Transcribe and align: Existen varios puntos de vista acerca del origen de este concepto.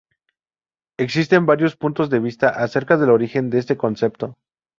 Existen 0.97 1.45
varios 1.45 1.75
puntos 1.75 2.09
de 2.09 2.17
vista 2.19 2.49
acerca 2.49 2.97
del 2.97 3.11
origen 3.11 3.51
de 3.51 3.59
este 3.59 3.77
concepto. 3.77 4.35